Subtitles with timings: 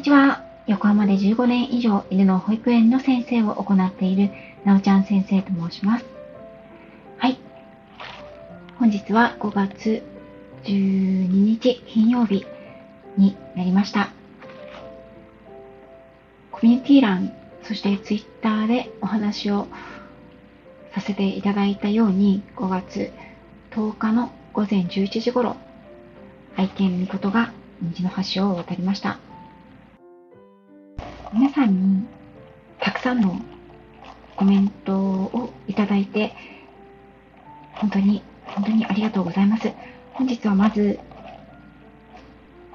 [0.00, 0.42] にちは。
[0.66, 4.30] 横浜で15年以上犬の保育園の先生を行っている
[4.64, 6.06] なおちゃん先生と申します。
[7.18, 7.38] はい。
[8.78, 10.02] 本日は5月
[10.64, 12.46] 12日金曜日
[13.18, 14.08] になりました。
[16.50, 19.66] コミュニティ欄、そしてツイッターでお話を
[20.94, 23.12] させていただいたように5月
[23.72, 25.56] 10日の午前11時頃
[26.56, 29.20] 愛犬みことが虹の橋を渡りました。
[31.32, 32.06] 皆さんに
[32.80, 33.40] たくさんの
[34.36, 36.32] コメントをいただいて、
[37.74, 39.70] 本当に、本当にありがとうございます。
[40.12, 40.98] 本日はまず、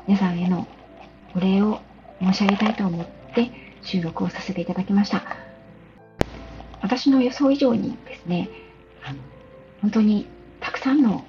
[0.08, 0.68] 皆さんへの
[1.36, 1.82] お礼を
[2.22, 5.24] 申し上げたいと思って収録をさせていただきました。
[6.82, 8.50] 私の予想以上にですね、
[9.82, 10.28] 本当に
[10.62, 11.26] たくさんの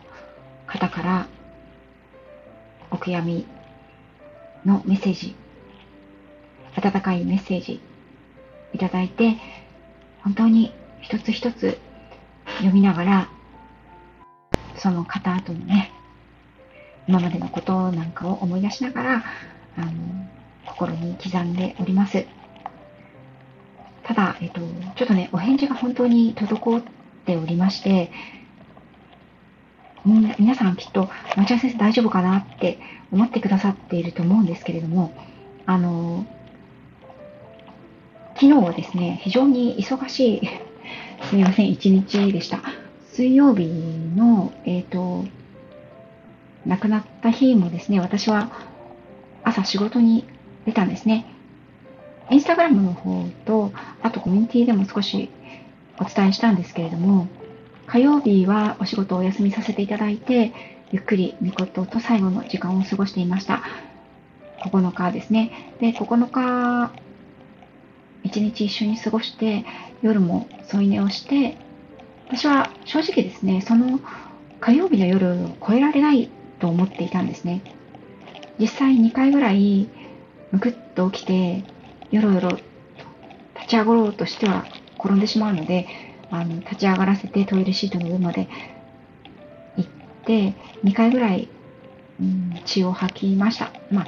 [0.66, 1.26] 方から
[2.92, 3.46] お悔やみ
[4.64, 5.34] のメッセージ
[6.86, 7.80] 温かいメッセージ
[8.72, 9.36] いただいて、
[10.22, 11.78] 本当に一つ一つ
[12.58, 13.28] 読みながら、
[14.76, 15.90] その方とのね、
[17.08, 19.24] 今までのことなんかを思い出しながら、
[19.76, 19.92] あの、
[20.66, 22.26] 心に刻んでおります。
[24.04, 24.60] ただ、えっと、
[24.96, 26.84] ちょっとね、お返事が本当に滞っ
[27.24, 28.10] ておりまして、
[30.08, 32.78] ん皆さんきっと、町屋先生大丈夫かなって
[33.10, 35.12] 思ってくださっていると思うんですけれども、
[35.66, 36.24] あの、
[38.38, 40.48] 昨日はですね、非常に忙しい、
[41.24, 42.60] すみません、一日でした。
[43.12, 45.24] 水曜日の、えっ、ー、と、
[46.66, 48.50] 亡くなった日もですね、私は
[49.42, 50.24] 朝仕事に
[50.66, 51.24] 出たんですね。
[52.30, 55.30] インスタグラムの方と、あとコミュニティでも少し
[55.98, 57.28] お伝えしたんですけれども、
[57.86, 60.52] 火曜日はお仕事をお休みさせていただいて、
[60.92, 63.62] ゆっくりみことと最後の時間を過ごしていました。
[64.62, 65.72] 9日ですね。
[65.80, 66.92] で、9日
[68.26, 69.64] 一日一緒に過ごして、
[70.02, 71.56] 夜も添い寝をして、
[72.28, 74.00] 私は正直ですね、その
[74.60, 76.28] 火曜日の夜を超えられない
[76.58, 77.62] と思っていたんですね。
[78.58, 79.88] 実際2回ぐらい、
[80.50, 81.64] むくっと起きて、
[82.10, 82.48] よろよろ
[83.56, 84.64] 立ち上がろうとしては
[84.98, 85.86] 転んでしまうので、
[86.30, 88.48] あの立ち上がらせてトイレシートの上まで
[89.76, 89.90] 行っ
[90.24, 90.54] て、
[90.84, 91.48] 2回ぐらい、
[92.20, 93.72] うん、血を吐きました。
[93.90, 94.06] まあ、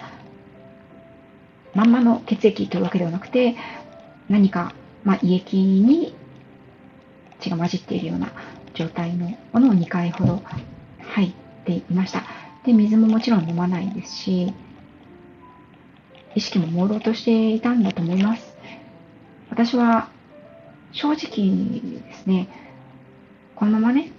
[1.75, 3.57] まんまの血液というわけではなくて、
[4.29, 4.75] 何か、
[5.05, 6.15] まあ、胃液に
[7.41, 8.33] 血が混じっているような
[8.75, 10.43] 状態のものを2回ほど
[11.01, 11.33] 入っ
[11.65, 12.25] ていました。
[12.65, 14.53] で、水ももちろん飲まないですし、
[16.35, 18.57] 意識も朦朧としていたんだと思います。
[19.51, 20.11] 私は
[20.93, 22.49] 正直ですね、
[23.55, 24.13] このままね、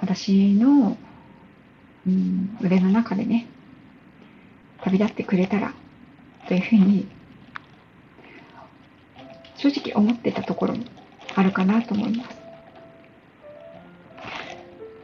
[0.00, 0.96] 私の、
[2.06, 3.46] うん、腕の中でね、
[4.82, 5.72] 旅立ってくれたら、
[6.46, 7.08] というふうに
[9.58, 10.84] 正直思ってたところも
[11.34, 12.38] あるかなと思います。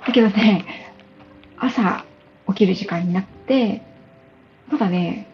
[0.06, 0.64] だけどね、
[1.58, 2.04] 朝
[2.48, 3.82] 起きる時間になって、
[4.70, 5.26] まだね、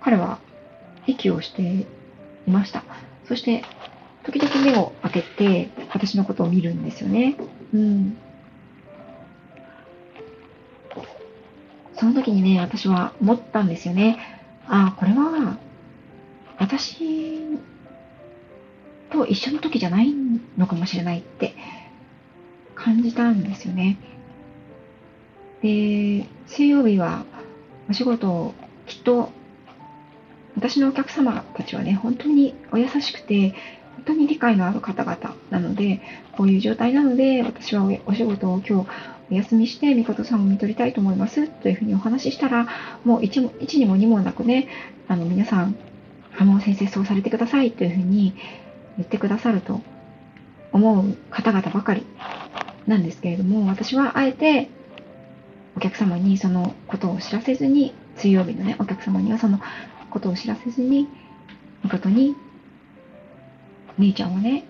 [0.00, 0.38] 彼は
[1.06, 1.62] 息をして
[2.46, 2.84] いました。
[3.26, 3.64] そして、
[4.24, 7.36] 時々目を開けて、私のことを見るんですよね。
[7.72, 8.16] うん。
[11.96, 14.18] その時にね、私は思ったんですよね。
[14.66, 15.58] ああ、これは、
[16.58, 17.40] 私
[19.14, 20.12] と一緒の時じゃない
[20.58, 21.54] のかもしれないって
[22.74, 23.96] 感じたんですよね。
[25.62, 27.24] で、水曜日は
[27.88, 28.54] お仕事を
[28.86, 29.30] きっと
[30.56, 33.54] 私のお客様たちはね、本当にお優しくて、
[33.96, 36.00] 本当に理解のある方々なので、
[36.36, 38.88] こういう状態なので、私はお仕事を今日
[39.30, 42.68] お休みして、みことさんを見とりたいと思いますというふうにお話ししたら、
[43.04, 44.68] もう 1, 1にも2もなくね、
[45.08, 45.76] あの皆さん、
[46.36, 48.34] あの先生そうされてくださいというふうに
[48.96, 49.80] 言ってくださると
[50.72, 52.04] 思う方々ばかり
[52.86, 54.68] なんですけれども、私はあえて
[55.76, 59.60] お客様にそのことを知らせずに、水曜日のね、お客様にはその
[60.10, 61.08] ことを知らせずに、
[61.82, 62.36] 見事に、
[63.98, 64.64] 姉ちゃんはね、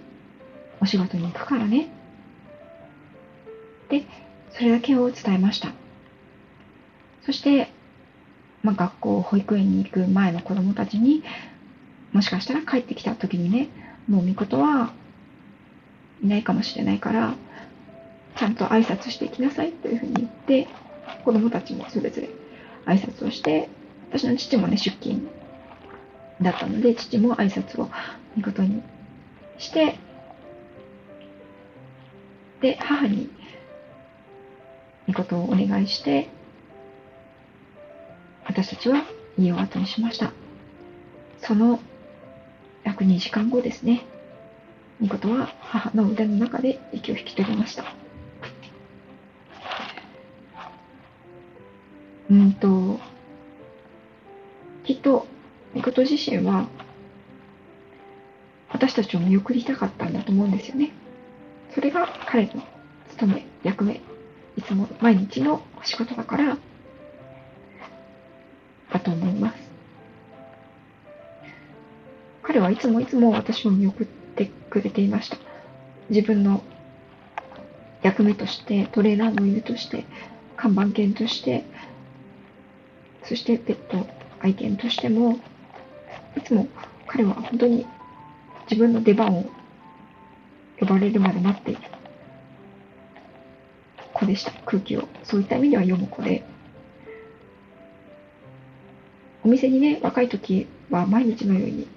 [0.80, 1.88] お仕事に行くからね。
[3.90, 4.04] で、
[4.52, 5.72] それだけを伝えました。
[7.26, 7.70] そして、
[8.62, 11.22] まあ、学校、保育園に行く前の子供たちに、
[12.12, 13.68] もしかしたら帰ってきた時にね、
[14.08, 14.92] もうみことは
[16.22, 17.34] いないかもしれないから、
[18.36, 20.68] ちゃんと挨拶していきなさいというふうに言って、
[21.24, 22.28] 子供たちもそれぞれ
[22.86, 23.68] 挨拶をして、
[24.10, 25.28] 私の父もね、出勤
[26.40, 27.90] だったので、父も挨拶を
[28.36, 28.82] みことに
[29.58, 29.98] して、
[32.60, 33.30] で、母に
[35.06, 36.28] みことをお願いして、
[38.46, 39.02] 私たちは
[39.38, 40.32] 家を後にしました。
[41.38, 41.80] その
[42.94, 44.04] 約2時間後ですね、
[45.00, 47.84] みことは母の腕の中で息を引き取りました。
[52.30, 53.00] うんと、
[54.84, 55.26] きっと、
[55.74, 56.68] みこと自身は、
[58.70, 60.92] 私たちを見送りたかったんだと思うんですよね。
[61.74, 62.62] それが彼の
[63.10, 64.00] 務め、役目、
[64.56, 66.56] いつも毎日の仕事だから、
[68.92, 69.63] だと思います。
[72.54, 75.36] 彼はいつもいつも私を見送ってくれていました。
[76.08, 76.62] 自分の
[78.02, 80.04] 役目として、トレーナーの犬として、
[80.56, 81.64] 看板犬として、
[83.24, 84.06] そしてペット
[84.38, 85.40] 愛犬としても、
[86.36, 86.68] いつも
[87.08, 87.88] 彼は本当に
[88.70, 89.50] 自分の出番を
[90.78, 91.80] 呼ばれるまで待っている
[94.12, 94.52] 子でした。
[94.64, 95.08] 空気を。
[95.24, 96.44] そういった意味では読む子で。
[99.42, 101.88] お店にね、若い時は毎日のように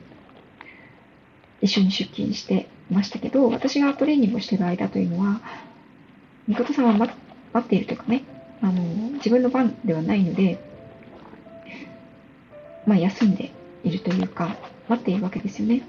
[1.62, 5.42] 一緒に出勤してましたけど、私がトレーニングをしている間というのは、
[6.48, 7.14] みことさんは待
[7.58, 8.24] っているというかね、
[8.62, 8.82] あの、
[9.14, 10.60] 自分の番ではないので、
[12.86, 13.52] まあ休んで
[13.84, 14.56] いるというか、
[14.88, 15.82] 待っているわけですよね。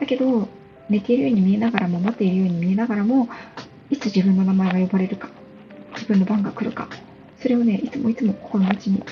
[0.00, 0.48] だけど、
[0.88, 3.28] 寝ているように見えながらも、待っているように見えながらも、
[3.90, 5.28] いつ自分の名前が呼ばれるか、
[5.94, 6.88] 自分の番が来るか、
[7.40, 9.02] それをね、いつもいつも心持ちに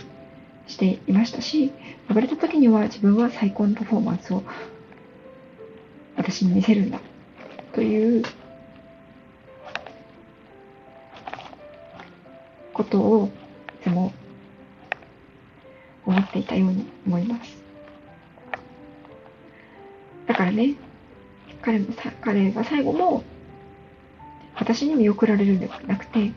[0.67, 1.71] していましたし、
[2.09, 4.43] 呼ばれた時には自分は最高のパフォーマンスを
[6.17, 7.01] 私に見せるんだ、
[7.73, 8.23] という
[12.73, 13.31] ことを
[13.81, 14.13] いつも
[16.07, 17.57] 思っていたように思います。
[20.27, 20.75] だからね、
[21.63, 23.25] 彼もさ、彼が最後も、
[24.57, 26.33] 私に見送られるんではなくて、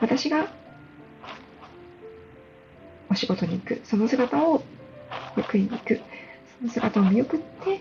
[0.00, 0.48] 私が
[3.10, 4.62] お仕事に行く、その姿を
[5.34, 6.00] 保育園に行く、
[6.60, 7.80] その姿を見送って、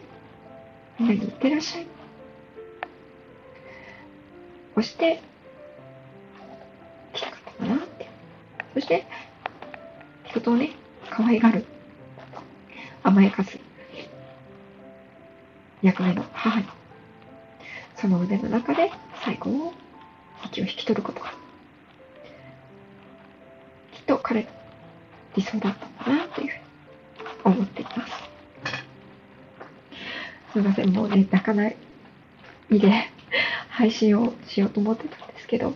[1.00, 1.88] みんなに行ってらっしゃい。
[4.76, 5.22] そして、
[7.14, 8.08] 来たかったかなって。
[8.74, 9.06] そして、
[10.26, 10.72] 人をね、
[11.10, 11.66] 可愛がる、
[13.04, 13.60] 甘やかす、
[15.82, 16.66] 役目の母に、
[17.96, 18.92] その腕の中で
[19.24, 19.74] 最後を
[20.46, 21.32] 息を引き取ることが、
[23.94, 24.48] きっと彼
[25.36, 26.52] 理想だったんだなという
[27.44, 28.17] ふうに思っています。
[30.58, 31.78] すいません、もうね、泣かない
[32.72, 32.92] で
[33.70, 35.76] 配信をしようと思ってたんですけど、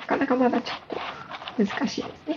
[0.00, 2.36] なかなかまだちょっと難しいですね。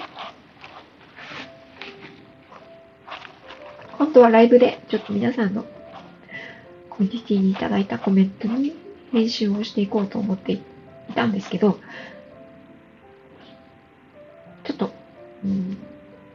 [3.97, 5.63] 今度はライブでちょっと皆さんの
[6.91, 8.75] コミュニティにいただいたコメントに
[9.11, 10.61] 編集をしていこうと思ってい
[11.15, 11.79] たんですけど、
[14.63, 14.91] ちょっと、
[15.43, 15.77] うん、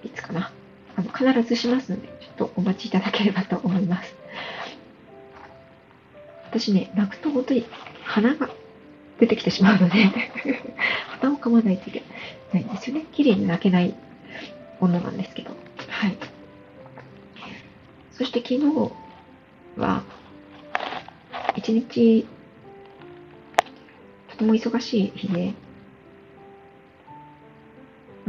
[0.03, 0.51] いつかな。
[0.97, 4.22] あの、必ずしますので、ちょっとお待ちいただければと思います。
[6.53, 7.65] 私ね、泣くと本当に
[8.05, 8.51] 鼻が
[9.19, 10.05] 出てきてしまうので
[11.23, 12.03] 鼻をかまないといけ
[12.53, 13.07] ないんですよね。
[13.13, 13.95] 綺麗に泣けない
[14.79, 15.57] 女なんですけど。
[15.89, 16.17] はい。
[18.11, 18.93] そして昨日
[19.79, 20.03] は、
[21.57, 22.27] 一日、
[24.29, 25.55] とても忙しい日で、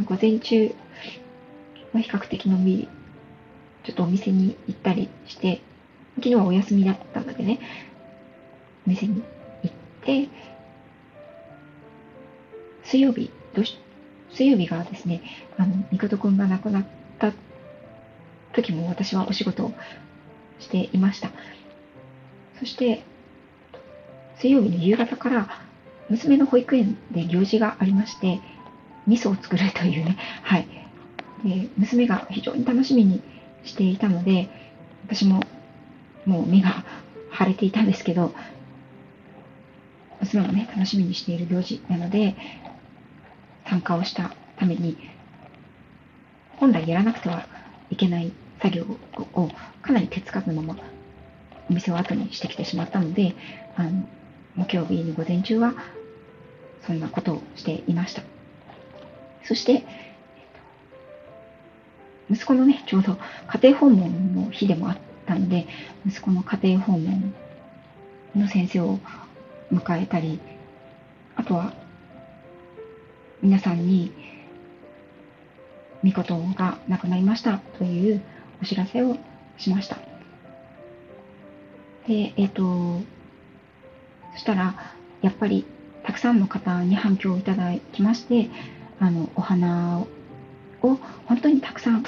[0.06, 0.74] 午前中
[1.92, 2.90] は比較的のんびり、
[3.84, 5.62] ちょっとお店に行ったりして、
[6.16, 7.60] 昨日はお休みだったのでね、
[8.86, 9.24] 店に
[9.64, 10.30] 行って、
[12.84, 13.78] 水曜日、どうし、
[14.32, 15.22] 水曜日がですね、
[15.58, 16.86] あの、みことくんが亡くなっ
[17.20, 17.32] た
[18.54, 19.74] 時も私はお仕事を
[20.60, 21.32] していました。
[22.60, 23.04] そして、
[24.38, 25.48] 水曜日の夕方から
[26.10, 28.42] 娘の保育園で行事がありまして、
[29.08, 30.68] 味噌を作るというね、はい。
[31.44, 33.22] で娘が非常に楽しみに
[33.66, 34.50] していたので、
[35.06, 35.42] 私も
[36.26, 36.86] もう目が
[37.38, 38.34] 腫れていたんですけど、
[40.24, 42.36] 娘もね、楽しみにしている行事なので、
[43.68, 44.98] 参加をしたために、
[46.58, 47.48] 本来やらなくては
[47.90, 48.86] いけない作業
[49.34, 49.50] を
[49.82, 50.80] かなり手つかずのまま
[51.70, 53.36] お店を後にしてきてしまったので、
[53.76, 54.08] あの
[54.56, 55.74] 木曜日の午前中は
[56.86, 58.22] そんなことをしていました。
[59.44, 59.84] そして、
[62.30, 65.68] 息子のね、ちょうど家庭訪問の日でもあったので、
[66.06, 67.34] 息子の家庭訪問
[68.36, 69.00] の先生を
[69.74, 70.40] 迎えたり、
[71.36, 71.74] あとは
[73.42, 74.12] 皆さんに、
[76.04, 78.22] みことが亡くなりましたという
[78.62, 79.18] お知らせを
[79.58, 79.98] しました。
[82.08, 83.02] で、えっ、ー、と、
[84.34, 84.76] そしたら、
[85.22, 85.66] やっぱり、
[86.04, 88.50] たくさんの方に反響をいただきまして、
[89.00, 90.08] あの、お花を
[91.26, 92.04] 本当にたくさん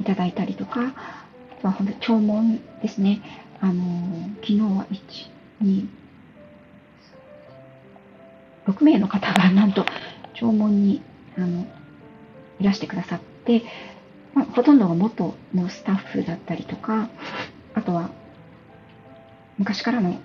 [0.00, 0.94] いただいたりとか、
[1.58, 3.20] あとは本当弔問ですね。
[3.60, 5.30] あの、昨日は1、
[5.62, 5.86] 2、
[8.66, 9.84] 6名の方がなんと
[10.34, 11.02] 弔問に
[11.36, 11.66] あの
[12.60, 13.62] いらしてくださって、
[14.34, 17.08] まあ、ほとんどが元のスタッフだったりとか、
[17.74, 18.10] あとは
[19.58, 20.18] 昔からの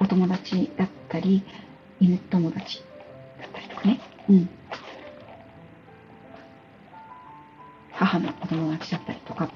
[0.00, 1.42] お友達だったり、
[2.00, 2.82] 犬友達
[3.40, 4.00] だったりとかね。
[4.28, 4.48] うん。
[7.92, 9.50] 母のお友達だったりとか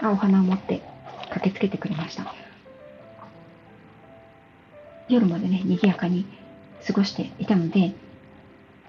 [0.00, 0.82] がお花を持って
[1.30, 2.34] 駆けつけてくれました。
[5.08, 6.24] 夜までね、賑やかに
[6.86, 7.94] 過ごしていたので、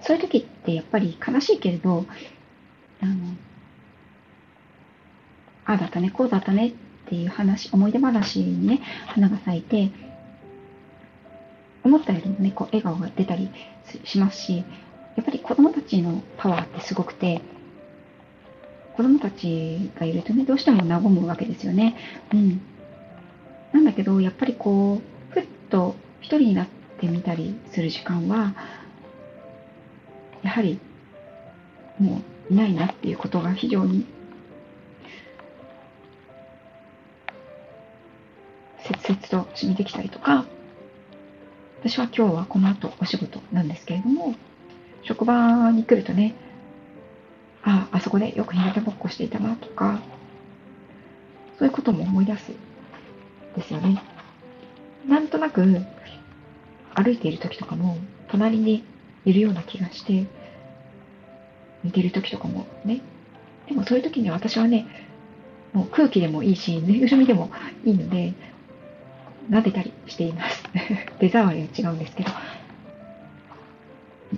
[0.02, 2.06] そういう時ってやっぱり悲しいけれど、
[3.02, 3.14] あの、
[5.66, 6.74] ああだったね、こうだったねっ
[7.08, 9.92] ていう話、思い出話にね、花が咲いて、
[11.84, 13.50] 思ったよりもね、こう笑顔が出たり
[14.04, 14.64] しますし、や
[15.22, 17.42] っぱり子供たちのパワーってすごくて、
[18.96, 21.96] 子供たちがいるとね、どうしても和むわけですよね。
[22.34, 22.62] うん。
[23.72, 28.54] なんだけど、やっぱりこう、ふっと一人になってみたりする時間は、
[30.44, 30.80] やはり、
[32.00, 34.06] もういないなっていうことが非常に
[38.84, 40.46] 切々と染みてきたりとか、
[41.80, 44.36] 私は今日はこの後お仕事なんですけれども、
[45.04, 46.36] 職場に来るとね、
[47.64, 50.00] ああ、そこでよく苦手ぼっこしていたなとか、
[51.58, 52.52] そういうことも思い出す
[53.56, 54.02] ですよね。
[55.08, 55.86] なんとなく
[57.02, 57.98] 歩いている時とかも
[58.30, 58.84] 隣に
[59.26, 60.26] いるような気がして、
[61.84, 63.02] 寝てる時とかもね。
[63.68, 64.86] でもそういう時に私はね、
[65.74, 67.52] もう空気でもいいし、ぬいぐるみでも
[67.86, 68.34] いいので、
[69.50, 70.64] 撫でたりしています。
[71.20, 72.32] 手触りは違うんですけど。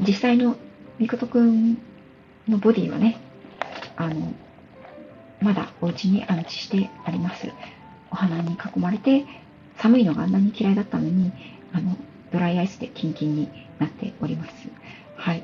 [0.08, 0.56] 実際の
[0.98, 1.78] みことくん
[2.48, 3.18] のボディはね、
[3.96, 4.34] あの、
[5.42, 7.52] まだお家に安置してあります。
[8.12, 9.26] お花に囲まれて、
[9.78, 11.32] 寒いのがあんなに嫌いだったのに、
[11.74, 11.96] あの、
[12.34, 14.68] ドライアイスでキンキンになっております。
[15.16, 15.44] はい。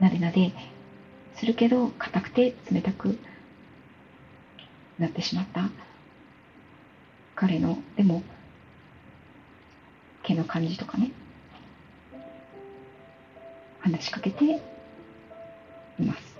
[0.00, 0.52] なでなで
[1.36, 3.16] するけど、硬くて冷たく
[4.98, 5.70] なってしまった
[7.36, 8.24] 彼の、でも、
[10.24, 11.12] 毛の感じとかね、
[13.80, 16.36] 話しかけています。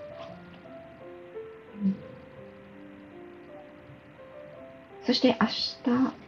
[1.81, 1.95] うん、
[5.05, 6.22] そして明日、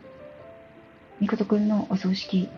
[1.19, 2.49] みことくんのお葬式、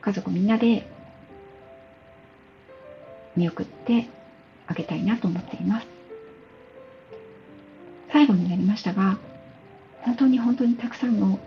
[0.00, 0.88] 家族みんなで
[3.36, 4.08] 見送って
[4.66, 5.86] あげたいなと思っています。
[8.10, 9.18] 最後になりましたが、
[10.02, 11.38] 本当に本当にたくさんの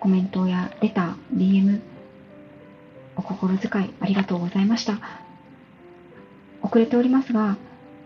[0.00, 1.80] コメントやレター、DM、
[3.16, 4.98] お心遣いありがとうございました。
[6.62, 7.56] 遅れておりますが、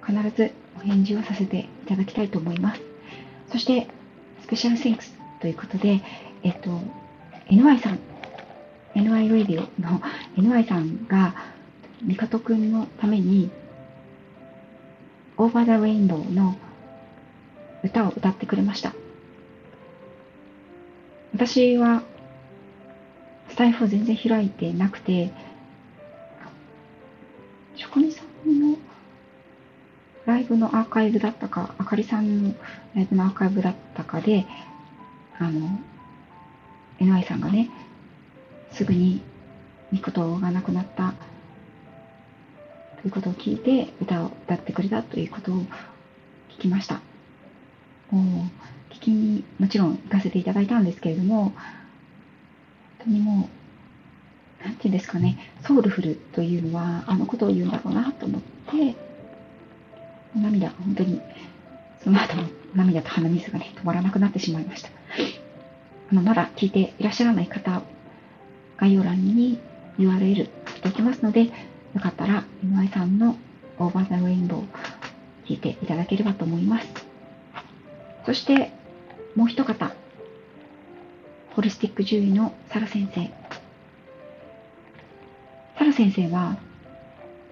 [0.06, 2.82] 必ずお返事をさせていただきたいと思います。
[3.50, 3.88] そして、
[4.54, 6.00] スペシャルセンクスということで、
[6.44, 6.70] えっと、
[7.50, 7.98] NY さん、
[8.94, 10.00] NY レディオの
[10.36, 11.34] NY さんが、
[12.02, 13.50] ミカトくんのために、
[15.36, 16.56] Over the Rainbow の
[17.82, 18.94] 歌を歌ってくれました。
[21.34, 22.04] 私は、
[23.48, 25.32] スタイフを全然開いてなくて、
[30.26, 32.54] ライブのアーカイブだったか、あかりさんの
[32.94, 34.46] ライブのアーカイブだったかで、
[35.38, 35.78] あの、
[36.98, 37.70] NY さんがね、
[38.72, 39.20] すぐに
[39.92, 41.14] ミコトが亡くなった
[43.02, 45.56] ということを聞いて歌を歌ってくれたということを
[46.56, 47.00] 聞きました。
[48.10, 51.54] もう聞きにもちろん行かせていただいたんですけれども、本
[53.04, 53.48] 当にも
[54.62, 59.03] う、なんていうんですかね、ソウルフルというのはあのことを言うんだろうなと思って、
[60.34, 61.20] 涙、本当に、
[62.02, 64.90] その後の涙と鼻水がね、止まらなくなってしまいました。
[66.10, 67.82] あの、まだ聞いていらっしゃらない方、
[68.78, 69.58] 概要欄に
[69.98, 70.50] URL し
[70.82, 71.50] ておきますので、よ
[72.00, 73.36] かったら、今井さんの
[73.78, 74.64] Over the Rainbow
[75.46, 76.88] 聞いていただければと思います。
[78.26, 78.72] そして、
[79.34, 79.92] もう一方、
[81.54, 83.30] ホリスティック獣医のサラ先生。
[85.78, 86.56] サラ先生は、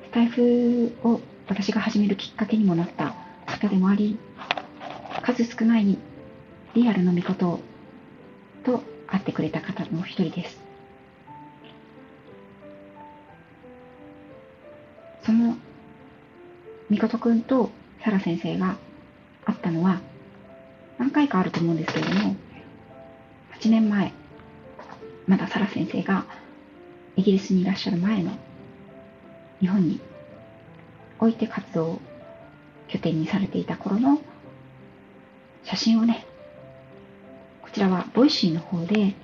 [0.06, 3.14] スタイフを私が始めるきっかけにもなった
[3.46, 4.18] 方でもあり、
[5.22, 5.98] 数少ない
[6.74, 7.60] リアルの御事
[8.64, 10.60] と会ってくれた方の一人です。
[15.24, 15.56] その、
[16.88, 17.70] みことくんと
[18.02, 18.76] サラ先生が
[19.44, 20.00] 会ったのは、
[20.98, 22.36] 何回かあると思うんですけれども、
[23.60, 24.12] 8年前、
[25.26, 26.24] まだサラ先生が
[27.16, 28.32] イギリスにいらっしゃる前の
[29.60, 30.00] 日本に
[31.22, 32.00] おいて活動
[32.88, 34.20] 拠点にされていた頃の
[35.62, 36.26] 写真をね、
[37.62, 39.14] こちらは Voicy の方で、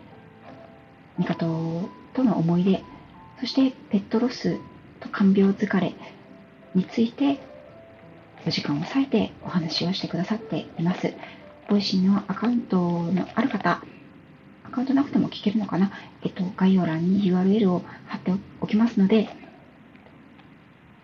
[1.18, 2.84] ミカトとの思い出、
[3.40, 4.58] そしてペットロス
[5.00, 5.94] と看病疲れ
[6.76, 7.40] について
[8.46, 11.12] お時間を割いてお話をしてくださっています。
[11.68, 13.82] Voicy のアカウントのある方、
[14.64, 15.90] アカウントなくても聞けるのかな？
[16.22, 19.28] えっと、概要欄に URL を貼っておきますので、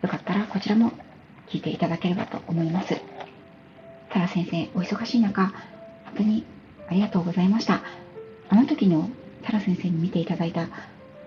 [0.05, 0.93] よかったらこちらも
[1.49, 3.01] 聞いていただければと思います。
[4.11, 5.47] タラ先生、お忙しい中、
[6.05, 6.45] 本当に
[6.91, 7.81] ありがとうございました。
[8.51, 9.09] あの時の
[9.43, 10.69] タラ先生に見ていただいた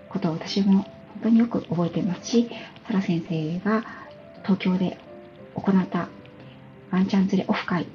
[0.09, 0.85] ことを私も本
[1.23, 2.51] 当によく覚えていますし、
[2.85, 3.83] タラ先生が
[4.43, 4.99] 東京で
[5.55, 6.07] 行った
[6.91, 7.87] ワンちゃん連れオフ会、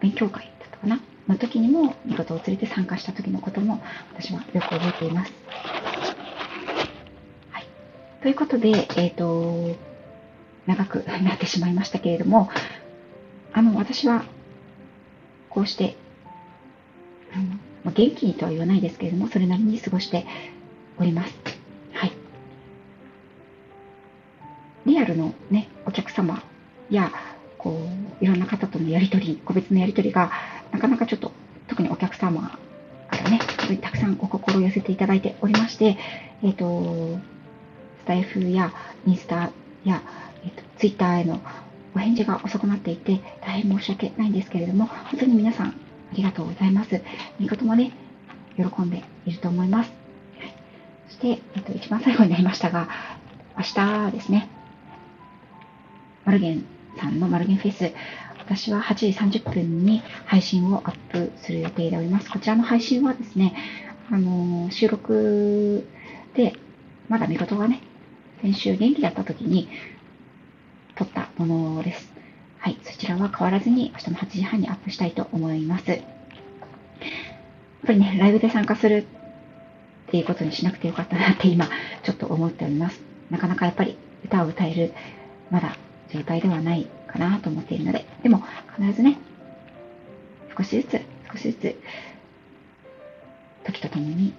[0.00, 1.00] 勉強会だったかな？
[1.28, 3.80] の時にも、見事を連れて参加した時のことも
[4.12, 5.32] 私はよく覚えています。
[8.26, 9.76] ということで、えっ、ー、と、
[10.66, 12.50] 長く なってしまいましたけれども、
[13.52, 14.24] あの、私は、
[15.48, 15.94] こうして、
[17.32, 17.44] あの
[17.84, 20.26] ま元気にとは言わないですけれども、それなりに過ごして
[20.98, 21.34] おります。
[21.92, 22.12] はい。
[24.86, 26.42] リアルのね、お客様
[26.90, 27.12] や、
[27.58, 27.78] こ
[28.20, 30.32] う、いろんな方とのやりとり、個別のやりとりが、
[30.72, 31.30] なかなかちょっと、
[31.68, 32.58] 特にお客様
[33.08, 33.38] からね、
[33.80, 35.96] たくさんお心を寄せていただいておりまして、
[36.42, 37.20] えっ、ー、と、
[38.06, 38.72] タイフや
[39.06, 39.50] インスタ
[39.84, 40.02] や、
[40.44, 41.40] えっ、ー、と、ツイッターへの
[41.94, 45.74] お返事が遅くなっていて、大変申し訳ないんですけれども、本当に皆さん、あ
[46.14, 47.02] りがとうございます。
[47.38, 47.92] 見事もね、
[48.56, 49.92] 喜んでいると思います。
[51.08, 52.88] そして、えっ、と、一番最後になりましたが、
[53.56, 54.48] 明日ですね、
[56.24, 56.66] マルゲン
[56.98, 57.92] さんのマルゲンフェス、
[58.38, 62.30] 私は8時30分に配信をアップする予定でおります。
[62.30, 63.54] こちらの配信はですね、
[64.10, 65.88] あのー、収録
[66.34, 66.54] で、
[67.08, 67.80] まだ見事がね、
[68.42, 69.68] 先週元気だった時に
[70.94, 72.12] 撮ったものです。
[72.58, 75.90] はい、そちらは変わらずに明日の8時半にアップしたいと思います。
[75.90, 76.00] やっ
[77.86, 79.06] ぱりね、ライブで参加する
[80.08, 81.68] っていうことにしなくてよかったなって今、
[82.02, 83.00] ちょっと思っております。
[83.30, 84.92] なかなかやっぱり歌を歌える、
[85.50, 85.76] まだ
[86.12, 88.42] 状態ではないかなと思っているので、でも
[88.76, 89.18] 必ずね、
[90.56, 91.00] 少しずつ、
[91.32, 91.76] 少しずつ、
[93.64, 94.32] 時とともに、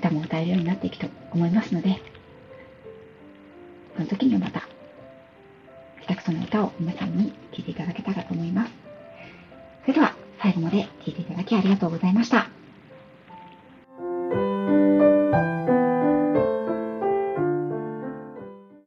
[0.00, 2.00] 歌も歌えるようになっていくと思いますので、
[3.94, 4.60] その時にはまた、
[6.02, 8.72] 下手くそな歌を皆さんに聴いていただけたらと思います。
[9.82, 12.59] それでは、最後まで聴いていただきありがとうございました。